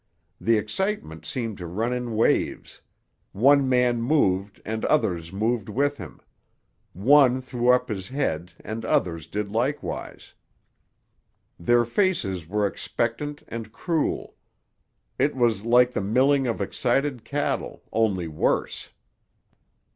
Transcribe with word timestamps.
The 0.39 0.57
excitement 0.57 1.25
seemed 1.27 1.59
to 1.59 1.67
run 1.67 1.93
in 1.93 2.15
waves; 2.15 2.81
one 3.33 3.69
man 3.69 4.01
moved 4.01 4.59
and 4.65 4.83
others 4.85 5.31
moved 5.31 5.69
with 5.69 5.97
him. 5.97 6.19
One 6.93 7.39
threw 7.39 7.69
up 7.69 7.87
his 7.87 8.07
head 8.07 8.51
and 8.61 8.83
others 8.83 9.27
did 9.27 9.51
likewise. 9.51 10.33
Their 11.59 11.85
faces 11.85 12.47
were 12.47 12.65
expectant 12.65 13.43
and 13.47 13.71
cruel. 13.71 14.35
It 15.19 15.35
was 15.35 15.65
like 15.65 15.91
the 15.91 16.01
milling 16.01 16.47
of 16.47 16.61
excited 16.61 17.23
cattle, 17.23 17.83
only 17.93 18.27
worse. 18.27 18.89